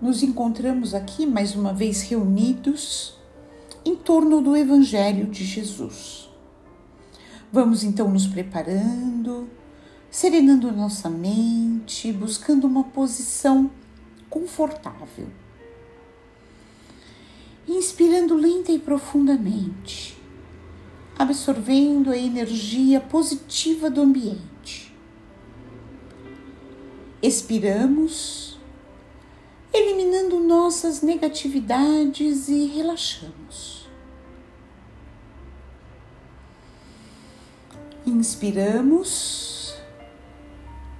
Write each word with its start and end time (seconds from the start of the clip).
nos 0.00 0.22
encontramos 0.22 0.94
aqui 0.94 1.26
mais 1.26 1.54
uma 1.54 1.72
vez 1.72 2.02
reunidos 2.02 3.14
em 3.84 3.96
torno 3.96 4.40
do 4.40 4.56
Evangelho 4.56 5.26
de 5.26 5.44
Jesus. 5.44 6.28
Vamos 7.52 7.82
então 7.82 8.08
nos 8.08 8.26
preparando, 8.26 9.48
serenando 10.10 10.70
nossa 10.70 11.08
mente, 11.08 12.12
buscando 12.12 12.66
uma 12.66 12.84
posição 12.84 13.70
confortável. 14.30 15.26
Inspirando 17.66 18.34
lenta 18.34 18.70
e 18.70 18.78
profundamente, 18.78 20.16
absorvendo 21.18 22.10
a 22.10 22.16
energia 22.16 23.00
positiva 23.00 23.90
do 23.90 24.00
ambiente. 24.00 24.94
Expiramos 27.20 28.57
eliminando 29.78 30.40
nossas 30.40 31.02
negatividades 31.02 32.48
e 32.48 32.66
relaxamos. 32.66 33.88
Inspiramos, 38.04 39.74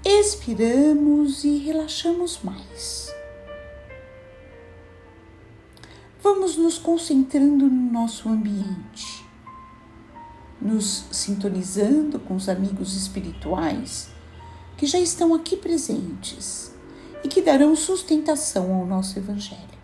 expiramos 0.04 1.44
e 1.44 1.58
relaxamos 1.58 2.40
mais. 2.42 3.12
Vamos 6.22 6.56
nos 6.56 6.78
concentrando 6.78 7.66
no 7.66 7.92
nosso 7.92 8.28
ambiente, 8.28 9.24
nos 10.60 11.06
sintonizando 11.10 12.20
com 12.20 12.36
os 12.36 12.48
amigos 12.48 12.94
espirituais 12.94 14.08
que 14.76 14.86
já 14.86 14.98
estão 14.98 15.34
aqui 15.34 15.56
presentes 15.56 16.67
e 17.22 17.28
que 17.28 17.42
darão 17.42 17.74
sustentação 17.74 18.74
ao 18.74 18.86
nosso 18.86 19.18
Evangelho. 19.18 19.78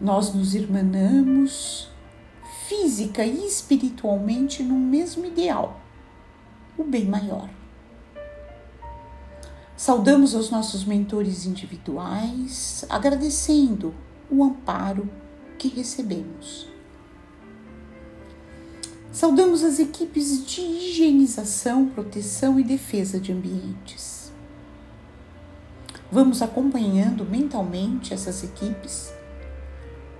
Nós 0.00 0.32
nos 0.34 0.54
irmanamos 0.54 1.88
física 2.66 3.24
e 3.24 3.46
espiritualmente 3.46 4.62
no 4.62 4.76
mesmo 4.76 5.26
ideal, 5.26 5.80
o 6.78 6.84
bem 6.84 7.04
maior. 7.04 7.50
Saudamos 9.76 10.34
aos 10.34 10.50
nossos 10.50 10.84
mentores 10.84 11.46
individuais, 11.46 12.84
agradecendo 12.88 13.94
o 14.30 14.44
amparo 14.44 15.08
que 15.58 15.68
recebemos. 15.68 16.68
Saudamos 19.12 19.64
as 19.64 19.78
equipes 19.78 20.46
de 20.46 20.60
higienização, 20.60 21.88
proteção 21.88 22.60
e 22.60 22.62
defesa 22.62 23.18
de 23.18 23.32
ambientes 23.32 24.19
Vamos 26.12 26.42
acompanhando 26.42 27.24
mentalmente 27.24 28.12
essas 28.12 28.42
equipes 28.42 29.12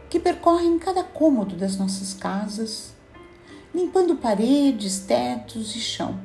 que 0.08 0.20
percorrem 0.20 0.78
cada 0.78 1.02
cômodo 1.02 1.56
das 1.56 1.76
nossas 1.76 2.14
casas, 2.14 2.94
limpando 3.74 4.14
paredes, 4.14 5.00
tetos 5.00 5.74
e 5.74 5.80
chão, 5.80 6.20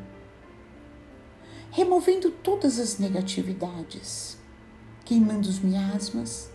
removendo 1.72 2.30
todas 2.30 2.80
as 2.80 3.00
negatividades, 3.00 4.38
queimando 5.04 5.50
os 5.50 5.60
miasmas, 5.60 6.52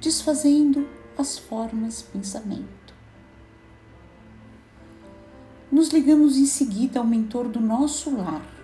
desfazendo 0.00 0.88
as 1.16 1.38
formas 1.38 2.02
pensamento. 2.02 2.94
Nos 5.70 5.90
ligamos 5.90 6.36
em 6.36 6.46
seguida 6.46 6.98
ao 6.98 7.06
mentor 7.06 7.48
do 7.48 7.60
nosso 7.60 8.16
lar, 8.16 8.55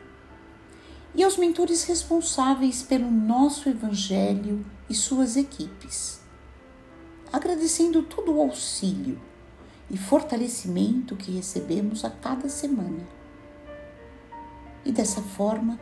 e 1.14 1.22
aos 1.22 1.36
mentores 1.36 1.84
responsáveis 1.84 2.82
pelo 2.82 3.10
nosso 3.10 3.68
Evangelho 3.68 4.64
e 4.88 4.94
suas 4.94 5.36
equipes, 5.36 6.20
agradecendo 7.32 8.02
todo 8.02 8.34
o 8.34 8.40
auxílio 8.40 9.20
e 9.90 9.96
fortalecimento 9.96 11.14
que 11.16 11.30
recebemos 11.30 12.04
a 12.04 12.10
cada 12.10 12.48
semana. 12.48 13.06
E 14.84 14.90
dessa 14.90 15.20
forma, 15.20 15.78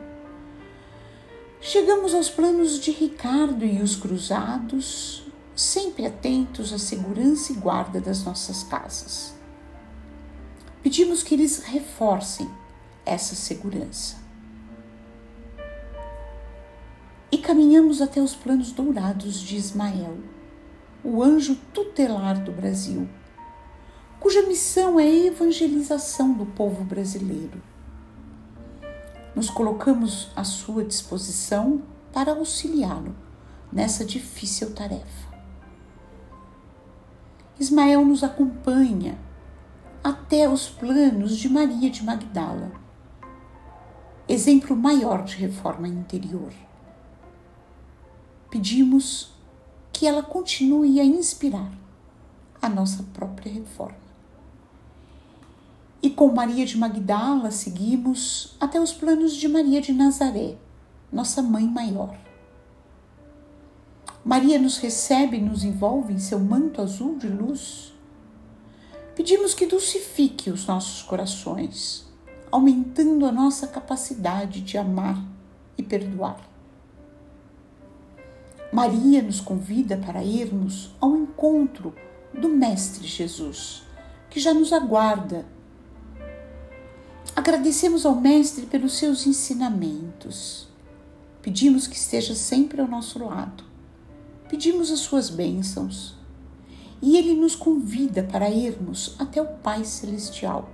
chegamos 1.60 2.12
aos 2.12 2.28
planos 2.28 2.80
de 2.80 2.91
Ricardo 2.91 3.64
e 3.64 3.80
os 3.80 3.94
cruzados, 3.94 5.24
sempre 5.54 6.06
atentos 6.06 6.72
à 6.72 6.78
segurança 6.78 7.52
e 7.52 7.56
guarda 7.56 8.00
das 8.00 8.24
nossas 8.24 8.64
casas. 8.64 9.32
Pedimos 10.82 11.22
que 11.22 11.34
eles 11.34 11.62
reforcem 11.62 12.50
essa 13.04 13.34
segurança 13.34 14.29
e 17.32 17.38
caminhamos 17.38 18.02
até 18.02 18.20
os 18.20 18.34
planos 18.34 18.72
dourados 18.72 19.41
de 19.41 19.56
Ismael, 19.56 20.18
o 21.04 21.22
anjo 21.22 21.56
tutelar 21.72 22.42
do 22.42 22.50
Brasil, 22.50 23.08
cuja 24.18 24.42
missão 24.42 24.98
é 24.98 25.04
a 25.04 25.26
evangelização 25.26 26.32
do 26.32 26.44
povo 26.44 26.82
brasileiro. 26.82 27.62
Nos 29.34 29.48
colocamos 29.48 30.30
à 30.34 30.42
sua 30.42 30.84
disposição 30.84 31.82
para 32.12 32.32
auxiliá-lo 32.32 33.14
nessa 33.72 34.04
difícil 34.04 34.74
tarefa. 34.74 35.30
Ismael 37.60 38.04
nos 38.04 38.24
acompanha 38.24 39.16
até 40.02 40.48
os 40.48 40.68
planos 40.68 41.36
de 41.36 41.48
Maria 41.48 41.91
de 41.91 42.02
Magdala, 42.02 42.72
exemplo 44.28 44.74
maior 44.74 45.22
de 45.22 45.36
reforma 45.36 45.86
interior 45.86 46.52
pedimos 48.50 49.31
que 49.93 50.06
ela 50.06 50.22
continue 50.22 51.00
a 51.00 51.05
inspirar 51.05 51.71
a 52.61 52.69
nossa 52.69 53.05
própria 53.15 53.53
reforma. 53.53 53.97
E 56.03 56.11
com 56.11 56.33
Maria 56.33 56.66
de 56.66 56.77
Magdala 56.77 57.50
seguimos 57.50 58.56
até 58.59 58.81
os 58.81 58.93
planos 58.93 59.34
de 59.37 59.47
Maria 59.47 59.81
de 59.81 59.93
Nazaré, 59.93 60.56
nossa 61.12 61.43
mãe 61.43 61.65
maior. 61.65 62.19
Maria 64.25 64.59
nos 64.59 64.78
recebe 64.78 65.37
e 65.37 65.41
nos 65.41 65.62
envolve 65.62 66.12
em 66.12 66.19
seu 66.19 66.39
manto 66.39 66.83
azul 66.83 67.16
de 67.16 67.28
luz. 67.28 67.93
Pedimos 69.15 69.55
que 69.55 69.66
dulcifique 69.66 70.50
os 70.50 70.66
nossos 70.66 71.03
corações, 71.03 72.06
aumentando 72.50 73.27
a 73.27 73.33
nossa 73.33 73.66
capacidade 73.66 74.60
de 74.60 74.77
amar 74.77 75.22
e 75.77 75.83
perdoar. 75.83 76.50
Maria 78.72 79.20
nos 79.20 79.41
convida 79.41 79.97
para 79.97 80.22
irmos 80.22 80.94
ao 81.00 81.16
encontro 81.16 81.92
do 82.32 82.48
Mestre 82.48 83.04
Jesus, 83.04 83.82
que 84.28 84.38
já 84.38 84.54
nos 84.54 84.72
aguarda. 84.72 85.44
Agradecemos 87.34 88.06
ao 88.06 88.14
Mestre 88.14 88.66
pelos 88.66 88.92
seus 88.92 89.26
ensinamentos. 89.26 90.69
Pedimos 91.42 91.88
que 91.88 91.97
esteja 91.97 92.34
sempre 92.34 92.80
ao 92.80 92.86
nosso 92.86 93.19
lado. 93.25 93.64
Pedimos 94.48 94.92
as 94.92 95.00
suas 95.00 95.30
bênçãos. 95.30 96.14
E 97.03 97.16
ele 97.16 97.34
nos 97.34 97.56
convida 97.56 98.22
para 98.22 98.50
irmos 98.50 99.16
até 99.19 99.41
o 99.41 99.47
Pai 99.47 99.84
Celestial, 99.84 100.69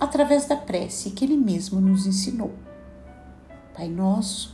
através 0.00 0.46
da 0.46 0.56
prece 0.56 1.10
que 1.10 1.24
ele 1.24 1.36
mesmo 1.36 1.78
nos 1.78 2.06
ensinou. 2.06 2.52
Pai 3.74 3.88
nosso, 3.88 4.53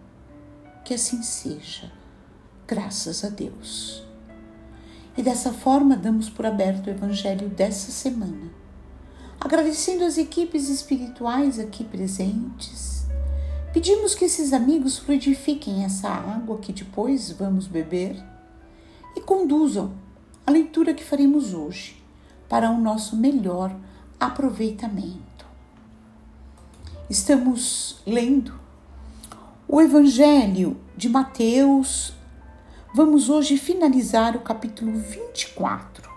que 0.83 0.93
assim 0.93 1.21
seja, 1.21 1.91
graças 2.67 3.23
a 3.23 3.29
Deus. 3.29 4.03
E 5.17 5.21
dessa 5.21 5.51
forma 5.51 5.95
damos 5.95 6.29
por 6.29 6.45
aberto 6.45 6.87
o 6.87 6.89
Evangelho 6.89 7.49
dessa 7.49 7.91
semana, 7.91 8.51
agradecendo 9.39 10.05
as 10.05 10.17
equipes 10.17 10.69
espirituais 10.69 11.59
aqui 11.59 11.83
presentes. 11.83 13.05
Pedimos 13.73 14.15
que 14.15 14.25
esses 14.25 14.53
amigos 14.53 14.97
fluidifiquem 14.97 15.83
essa 15.83 16.09
água 16.09 16.57
que 16.57 16.73
depois 16.73 17.31
vamos 17.31 17.67
beber 17.67 18.21
e 19.15 19.21
conduzam 19.21 19.93
a 20.45 20.51
leitura 20.51 20.93
que 20.93 21.03
faremos 21.03 21.53
hoje 21.53 22.01
para 22.49 22.69
o 22.69 22.79
nosso 22.79 23.15
melhor 23.15 23.73
aproveitamento. 24.19 25.45
Estamos 27.09 28.01
lendo 28.05 28.53
O 29.73 29.79
Evangelho 29.79 30.75
de 30.97 31.07
Mateus, 31.07 32.13
vamos 32.93 33.29
hoje 33.29 33.57
finalizar 33.57 34.35
o 34.35 34.41
capítulo 34.41 34.91
24, 34.91 36.11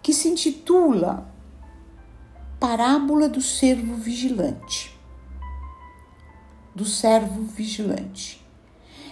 que 0.00 0.12
se 0.12 0.28
intitula 0.28 1.28
Parábola 2.60 3.28
do 3.28 3.42
Servo 3.42 3.96
Vigilante. 3.96 4.96
Do 6.72 6.84
servo 6.84 7.42
vigilante. 7.42 8.46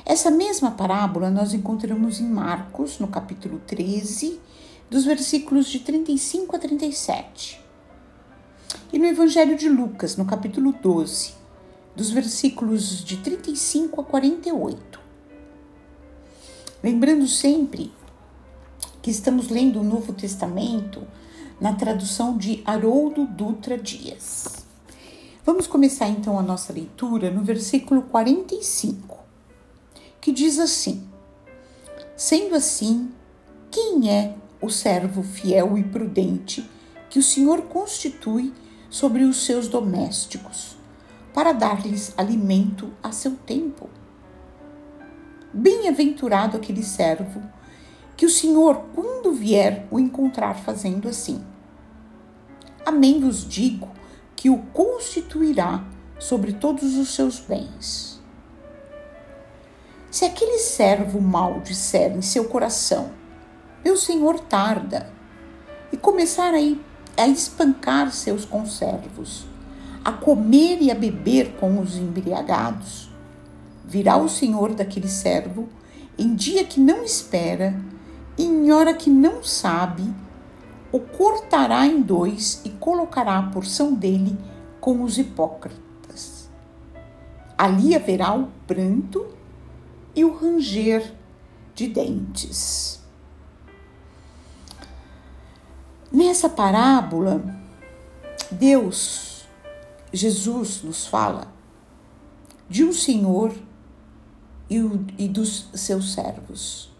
Essa 0.06 0.30
mesma 0.30 0.70
parábola 0.70 1.28
nós 1.28 1.52
encontramos 1.54 2.20
em 2.20 2.28
Marcos, 2.28 3.00
no 3.00 3.08
capítulo 3.08 3.58
13, 3.66 4.40
dos 4.88 5.04
versículos 5.04 5.66
de 5.66 5.80
35 5.80 6.54
a 6.54 6.58
37. 6.60 7.60
E 8.92 8.98
no 9.00 9.06
Evangelho 9.06 9.56
de 9.56 9.68
Lucas, 9.68 10.16
no 10.16 10.24
capítulo 10.24 10.70
12, 10.70 11.42
dos 11.94 12.10
versículos 12.10 13.04
de 13.04 13.16
35 13.18 14.00
a 14.00 14.04
48. 14.04 15.00
Lembrando 16.82 17.26
sempre 17.26 17.92
que 19.00 19.10
estamos 19.10 19.48
lendo 19.48 19.80
o 19.80 19.84
Novo 19.84 20.12
Testamento 20.12 21.06
na 21.60 21.74
tradução 21.74 22.36
de 22.36 22.62
Haroldo 22.64 23.26
Dutra 23.26 23.78
Dias. 23.78 24.64
Vamos 25.44 25.66
começar 25.66 26.08
então 26.08 26.38
a 26.38 26.42
nossa 26.42 26.72
leitura 26.72 27.30
no 27.30 27.42
versículo 27.42 28.02
45 28.02 29.24
que 30.24 30.32
diz 30.32 30.58
assim: 30.58 31.06
Sendo 32.16 32.54
assim, 32.54 33.12
quem 33.70 34.10
é 34.10 34.34
o 34.58 34.70
servo 34.70 35.22
fiel 35.22 35.76
e 35.76 35.84
prudente 35.84 36.66
que 37.10 37.18
o 37.18 37.22
Senhor 37.22 37.60
constitui 37.62 38.50
sobre 38.88 39.24
os 39.24 39.44
seus 39.44 39.68
domésticos, 39.68 40.73
para 41.34 41.52
dar-lhes 41.52 42.14
alimento 42.16 42.92
a 43.02 43.10
seu 43.10 43.32
tempo? 43.32 43.90
Bem-aventurado 45.52 46.56
aquele 46.56 46.82
servo 46.82 47.42
que 48.16 48.24
o 48.24 48.30
Senhor, 48.30 48.84
quando 48.94 49.32
vier, 49.32 49.86
o 49.90 49.98
encontrar 49.98 50.54
fazendo 50.54 51.08
assim. 51.08 51.44
Amém 52.86 53.20
vos 53.20 53.46
digo 53.46 53.90
que 54.36 54.48
o 54.48 54.58
constituirá 54.72 55.84
sobre 56.18 56.52
todos 56.52 56.96
os 56.96 57.12
seus 57.12 57.40
bens. 57.40 58.22
Se 60.10 60.24
aquele 60.24 60.58
servo 60.58 61.20
mau 61.20 61.60
disser 61.60 62.16
em 62.16 62.22
seu 62.22 62.44
coração, 62.44 63.10
meu 63.84 63.96
senhor 63.96 64.38
tarda, 64.38 65.12
e 65.90 65.96
começar 65.96 66.54
a 66.54 67.26
espancar 67.26 68.12
seus 68.12 68.44
conservos, 68.44 69.46
a 70.04 70.12
comer 70.12 70.82
e 70.82 70.90
a 70.90 70.94
beber 70.94 71.52
com 71.58 71.80
os 71.80 71.96
embriagados, 71.96 73.10
virá 73.84 74.16
o 74.16 74.28
senhor 74.28 74.74
daquele 74.74 75.08
servo 75.08 75.68
em 76.18 76.34
dia 76.34 76.64
que 76.64 76.78
não 76.78 77.02
espera, 77.02 77.74
em 78.38 78.70
hora 78.70 78.94
que 78.94 79.10
não 79.10 79.42
sabe, 79.42 80.12
o 80.92 81.00
cortará 81.00 81.86
em 81.86 82.00
dois 82.00 82.60
e 82.64 82.70
colocará 82.70 83.38
a 83.38 83.42
porção 83.44 83.94
dele 83.94 84.38
com 84.80 85.02
os 85.02 85.18
hipócritas. 85.18 86.48
Ali 87.58 87.96
haverá 87.96 88.32
o 88.34 88.48
pranto 88.66 89.26
e 90.14 90.24
o 90.24 90.36
ranger 90.36 91.14
de 91.74 91.88
dentes. 91.88 93.02
Nessa 96.12 96.48
parábola, 96.48 97.42
Deus, 98.52 99.33
Jesus, 100.14 100.82
nos 100.82 101.06
fala 101.06 101.52
de 102.68 102.84
um 102.84 102.92
Senhor 102.92 103.52
e, 104.70 104.80
o, 104.80 105.04
e 105.18 105.28
dos 105.28 105.68
seus 105.74 106.12
servos. 106.12 106.92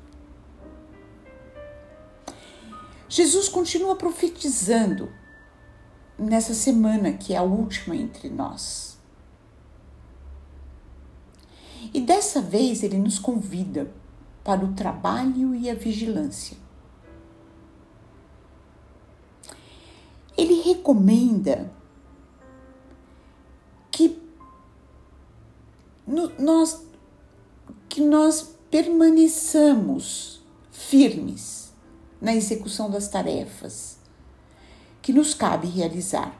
Jesus 3.08 3.48
continua 3.48 3.94
profetizando 3.94 5.08
nessa 6.18 6.54
semana 6.54 7.12
que 7.12 7.32
é 7.32 7.36
a 7.36 7.42
última 7.42 7.94
entre 7.94 8.28
nós. 8.28 8.98
E 11.92 12.00
dessa 12.00 12.40
vez 12.40 12.82
ele 12.82 12.98
nos 12.98 13.18
convida 13.18 13.92
para 14.42 14.64
o 14.64 14.74
trabalho 14.74 15.54
e 15.54 15.70
a 15.70 15.74
vigilância. 15.74 16.56
Ele 20.36 20.60
recomenda 20.62 21.70
nós 26.06 26.84
que 27.88 28.00
nós 28.00 28.56
permaneçamos 28.70 30.42
firmes 30.72 31.72
na 32.20 32.34
execução 32.34 32.90
das 32.90 33.08
tarefas 33.08 33.98
que 35.00 35.12
nos 35.12 35.34
cabe 35.34 35.68
realizar. 35.68 36.34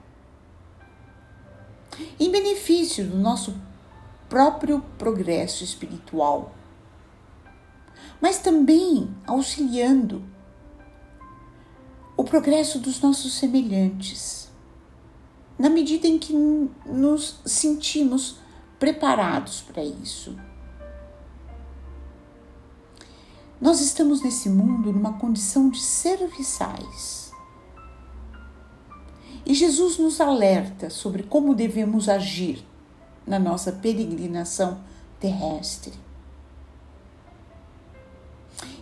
Em 2.19 2.31
benefício 2.31 3.07
do 3.07 3.17
nosso 3.17 3.55
próprio 4.29 4.81
progresso 4.99 5.63
espiritual, 5.63 6.53
mas 8.21 8.39
também 8.39 9.15
auxiliando 9.27 10.25
o 12.17 12.25
progresso 12.25 12.79
dos 12.79 13.01
nossos 13.01 13.35
semelhantes, 13.35 14.49
na 15.59 15.69
medida 15.69 16.07
em 16.09 16.19
que 16.19 16.33
nos 16.87 17.39
sentimos 17.45 18.39
preparados 18.85 19.63
para 19.63 19.83
isso. 19.83 20.37
Nós 23.59 23.81
estamos 23.81 24.21
nesse 24.21 24.51
mundo 24.51 24.93
numa 24.93 25.15
condição 25.15 25.71
de 25.71 25.81
serviçais. 25.81 27.33
E 29.47 29.55
Jesus 29.55 29.97
nos 29.97 30.21
alerta 30.21 30.91
sobre 30.91 31.23
como 31.23 31.55
devemos 31.55 32.11
agir 32.11 32.63
na 33.27 33.39
nossa 33.39 33.73
peregrinação 33.73 34.85
terrestre. 35.19 35.95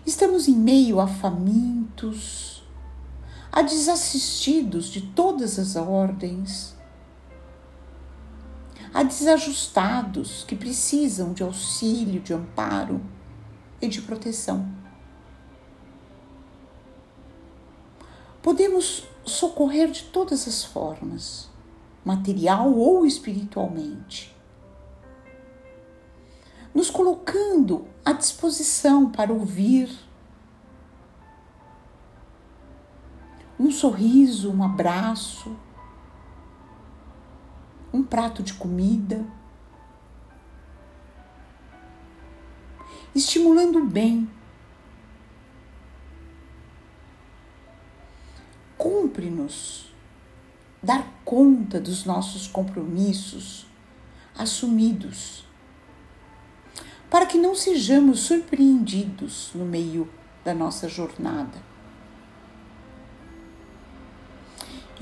Estamos 0.05 0.49
em 0.49 0.57
meio 0.57 0.99
a 0.99 1.07
famintos, 1.07 2.65
a 3.53 3.63
desassistidos 3.63 4.87
de 4.87 5.01
todas 5.01 5.61
as 5.61 5.77
ordens, 5.77 6.75
a 8.93 9.03
desajustados 9.03 10.45
que 10.45 10.55
precisam 10.55 11.33
de 11.33 11.43
auxílio, 11.43 12.21
de 12.21 12.35
amparo 12.35 13.01
e 13.81 13.89
de 13.89 14.03
proteção. 14.03 14.69
Podemos 18.43 19.05
socorrer 19.25 19.91
de 19.91 20.05
todas 20.05 20.47
as 20.49 20.65
formas, 20.65 21.49
material 22.05 22.73
ou 22.73 23.07
espiritualmente 23.07 24.33
nos 26.75 26.91
colocando 26.91 27.87
à 28.05 28.13
disposição 28.13 29.11
para 29.11 29.33
ouvir. 29.33 29.91
Um 33.59 33.71
sorriso, 33.71 34.51
um 34.51 34.63
abraço, 34.63 35.55
um 37.93 38.03
prato 38.03 38.43
de 38.43 38.55
comida, 38.55 39.25
estimulando 43.15 43.85
bem. 43.85 44.29
Cumpre-nos 48.79 49.93
dar 50.83 51.07
conta 51.25 51.79
dos 51.79 52.05
nossos 52.05 52.49
compromissos 52.49 53.67
assumidos 54.37 55.45
para 57.09 57.27
que 57.27 57.37
não 57.37 57.55
sejamos 57.55 58.21
surpreendidos 58.21 59.51
no 59.55 59.67
meio 59.67 60.09
da 60.43 60.55
nossa 60.55 60.89
jornada. 60.89 61.72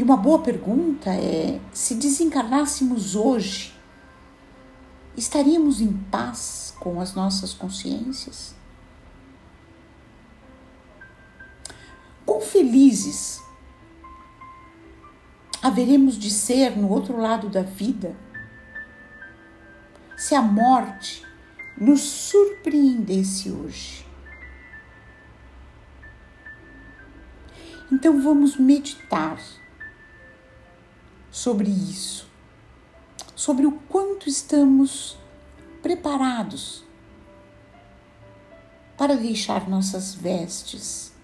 E 0.01 0.03
uma 0.03 0.17
boa 0.17 0.39
pergunta 0.39 1.11
é: 1.11 1.61
se 1.75 1.95
desencarnássemos 1.95 3.15
hoje, 3.15 3.79
estaríamos 5.15 5.83
em 5.83 5.93
paz 5.93 6.75
com 6.81 7.03
as 7.03 7.13
nossas 7.13 7.53
consciências? 7.53 8.55
Quão 12.25 12.41
felizes 12.41 13.43
haveremos 15.61 16.17
de 16.17 16.31
ser 16.31 16.79
no 16.79 16.89
outro 16.89 17.19
lado 17.19 17.51
da 17.51 17.61
vida 17.61 18.17
se 20.17 20.35
a 20.35 20.41
morte 20.41 21.27
nos 21.77 22.01
surpreendesse 22.01 23.51
hoje. 23.51 24.07
Então 27.93 28.23
vamos 28.23 28.57
meditar 28.57 29.60
sobre 31.41 31.71
isso, 31.71 32.29
sobre 33.35 33.65
o 33.65 33.73
quanto 33.73 34.29
estamos 34.29 35.17
preparados 35.81 36.85
para 38.95 39.17
deixar 39.17 39.67
nossas 39.67 40.15
vestes, 40.15 41.15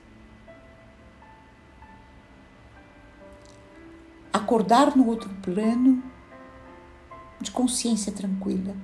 acordar 4.32 4.96
no 4.96 5.06
outro 5.06 5.28
plano 5.42 6.02
de 7.38 7.50
consciência 7.50 8.10
tranquila. 8.10 8.74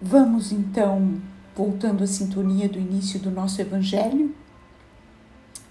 Vamos 0.00 0.50
então, 0.50 1.20
voltando 1.54 2.02
à 2.02 2.06
sintonia 2.06 2.68
do 2.68 2.78
início 2.78 3.20
do 3.20 3.30
nosso 3.30 3.60
Evangelho, 3.60 4.34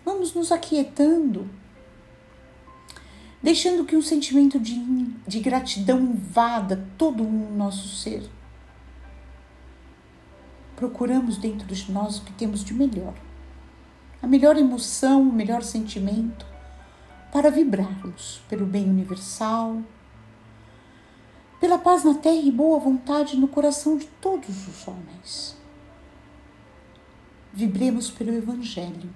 vamos 0.05 0.33
nos 0.33 0.51
aquietando, 0.51 1.49
deixando 3.41 3.85
que 3.85 3.95
um 3.95 4.01
sentimento 4.01 4.59
de, 4.59 4.75
de 5.27 5.39
gratidão 5.39 5.99
invada 5.99 6.87
todo 6.97 7.23
o 7.23 7.55
nosso 7.55 7.87
ser. 7.95 8.29
Procuramos 10.75 11.37
dentro 11.37 11.67
de 11.67 11.91
nós 11.91 12.17
o 12.17 12.23
que 12.23 12.33
temos 12.33 12.63
de 12.63 12.73
melhor, 12.73 13.13
a 14.21 14.27
melhor 14.27 14.57
emoção, 14.57 15.21
o 15.21 15.33
melhor 15.33 15.63
sentimento, 15.63 16.45
para 17.31 17.49
vibrarmos 17.49 18.41
pelo 18.49 18.65
bem 18.65 18.89
universal, 18.89 19.81
pela 21.59 21.77
paz 21.77 22.03
na 22.03 22.15
terra 22.15 22.41
e 22.41 22.51
boa 22.51 22.79
vontade 22.79 23.37
no 23.37 23.47
coração 23.47 23.95
de 23.95 24.07
todos 24.19 24.67
os 24.67 24.87
homens. 24.87 25.60
Vibremos 27.53 28.09
pelo 28.09 28.33
Evangelho, 28.33 29.09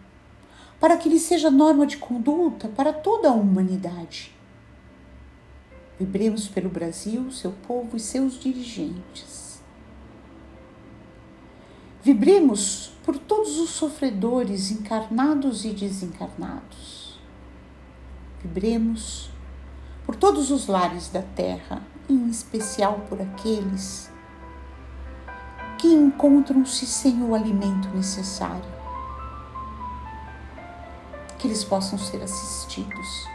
para 0.80 0.98
que 0.98 1.08
ele 1.08 1.20
seja 1.20 1.50
norma 1.50 1.88
de 1.88 1.98
conduta 1.98 2.68
para 2.68 2.92
toda 2.92 3.30
a 3.30 3.34
humanidade. 3.34 4.36
Vibremos 5.98 6.48
pelo 6.48 6.70
Brasil, 6.70 7.32
seu 7.32 7.54
povo 7.66 7.96
e 7.96 8.00
seus 8.00 8.38
dirigentes. 8.38 9.62
Vibremos 12.04 12.92
por 13.04 13.18
todos 13.18 13.58
os 13.58 13.70
sofredores 13.70 14.70
encarnados 14.70 15.64
e 15.64 15.70
desencarnados. 15.70 17.18
Vibremos 18.44 19.30
por 20.06 20.16
todos 20.16 20.52
os 20.52 20.68
lares 20.68 21.10
da 21.10 21.22
terra 21.22 21.82
em 22.10 22.30
especial 22.30 23.06
por 23.10 23.22
aqueles 23.22 24.12
que 25.86 25.94
encontram-se 25.94 26.84
sem 26.88 27.22
o 27.22 27.36
alimento 27.36 27.88
necessário, 27.90 28.66
que 31.38 31.48
eles 31.48 31.64
possam 31.64 32.00
ser 32.00 32.24
assistidos. 32.24 33.28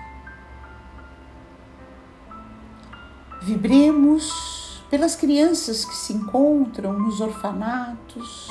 Vibremos 3.41 4.83
pelas 4.91 5.15
crianças 5.15 5.85
que 5.85 5.95
se 5.95 6.13
encontram 6.13 6.93
nos 6.95 7.21
orfanatos, 7.21 8.49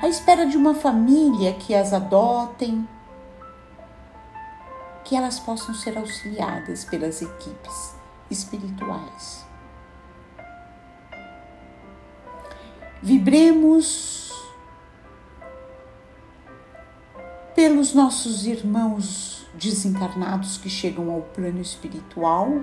à 0.00 0.06
espera 0.06 0.46
de 0.46 0.56
uma 0.56 0.74
família 0.76 1.52
que 1.54 1.74
as 1.74 1.92
adotem, 1.92 2.88
que 5.04 5.16
elas 5.16 5.40
possam 5.40 5.74
ser 5.74 5.98
auxiliadas 5.98 6.84
pelas 6.84 7.20
equipes 7.20 7.96
espirituais. 8.30 9.51
Vibremos 13.04 14.30
pelos 17.52 17.92
nossos 17.94 18.46
irmãos 18.46 19.44
desencarnados 19.54 20.56
que 20.56 20.70
chegam 20.70 21.10
ao 21.10 21.22
plano 21.22 21.60
espiritual, 21.60 22.62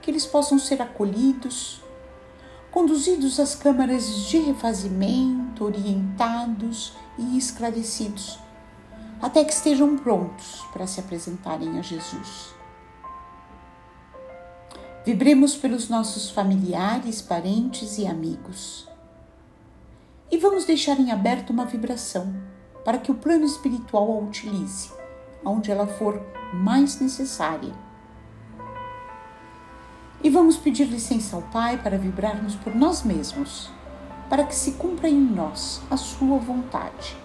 que 0.00 0.10
eles 0.10 0.24
possam 0.24 0.58
ser 0.58 0.80
acolhidos, 0.80 1.82
conduzidos 2.70 3.38
às 3.38 3.54
câmaras 3.54 4.24
de 4.30 4.38
refazimento, 4.38 5.66
orientados 5.66 6.94
e 7.18 7.36
esclarecidos, 7.36 8.38
até 9.20 9.44
que 9.44 9.52
estejam 9.52 9.98
prontos 9.98 10.64
para 10.72 10.86
se 10.86 10.98
apresentarem 10.98 11.78
a 11.78 11.82
Jesus. 11.82 12.54
Vibremos 15.04 15.56
pelos 15.56 15.90
nossos 15.90 16.30
familiares, 16.30 17.20
parentes 17.20 17.98
e 17.98 18.06
amigos 18.06 18.87
e 20.30 20.36
vamos 20.38 20.64
deixar 20.64 20.98
em 21.00 21.10
aberto 21.10 21.50
uma 21.50 21.64
vibração 21.64 22.34
para 22.84 22.98
que 22.98 23.10
o 23.10 23.14
plano 23.14 23.44
espiritual 23.44 24.10
a 24.10 24.18
utilize 24.18 24.98
onde 25.44 25.70
ela 25.70 25.86
for 25.86 26.20
mais 26.52 27.00
necessária. 27.00 27.72
E 30.22 30.28
vamos 30.28 30.56
pedir 30.56 30.84
licença 30.86 31.36
ao 31.36 31.42
Pai 31.42 31.78
para 31.78 31.96
vibrarmos 31.96 32.54
por 32.56 32.74
nós 32.74 33.02
mesmos, 33.02 33.70
para 34.28 34.44
que 34.44 34.54
se 34.54 34.72
cumpra 34.72 35.08
em 35.08 35.18
nós 35.18 35.80
a 35.90 35.96
Sua 35.96 36.38
vontade. 36.38 37.16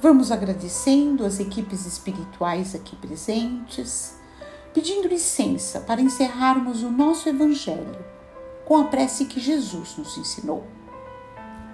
Vamos 0.00 0.30
agradecendo 0.30 1.24
as 1.24 1.40
equipes 1.40 1.86
espirituais 1.86 2.74
aqui 2.74 2.94
presentes, 2.94 4.14
pedindo 4.74 5.08
licença 5.08 5.80
para 5.80 6.02
encerrarmos 6.02 6.82
o 6.82 6.90
nosso 6.90 7.28
Evangelho 7.28 8.04
com 8.66 8.76
a 8.76 8.84
prece 8.84 9.24
que 9.24 9.40
Jesus 9.40 9.96
nos 9.96 10.18
ensinou. 10.18 10.75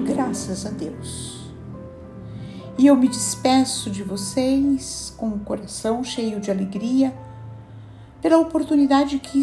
graças 0.00 0.66
a 0.66 0.70
Deus. 0.70 1.40
E 2.78 2.86
eu 2.86 2.96
me 2.96 3.08
despeço 3.08 3.90
de 3.90 4.02
vocês 4.02 5.12
com 5.16 5.28
o 5.28 5.40
coração 5.40 6.02
cheio 6.02 6.40
de 6.40 6.50
alegria 6.50 7.14
pela 8.22 8.38
oportunidade 8.38 9.18
que, 9.18 9.42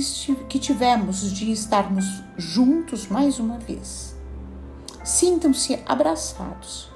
que 0.49 0.59
tivemos 0.59 1.31
de 1.31 1.51
estarmos 1.51 2.05
juntos 2.37 3.07
mais 3.07 3.39
uma 3.39 3.57
vez. 3.57 4.15
Sintam-se 5.03 5.79
abraçados 5.85 6.91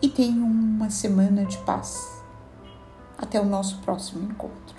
e 0.00 0.08
tenham 0.08 0.46
uma 0.46 0.90
semana 0.90 1.44
de 1.44 1.58
paz. 1.58 2.22
Até 3.16 3.40
o 3.40 3.44
nosso 3.44 3.78
próximo 3.78 4.28
encontro. 4.28 4.71